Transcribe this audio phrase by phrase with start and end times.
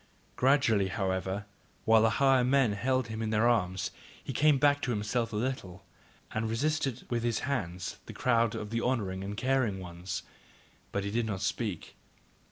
[0.35, 1.45] Gradually, however,
[1.85, 3.91] while the higher men held him in their arms,
[4.23, 5.85] he came back to himself a little,
[6.31, 10.23] and resisted with his hands the crowd of the honouring and caring ones;
[10.91, 11.93] but he did not speak.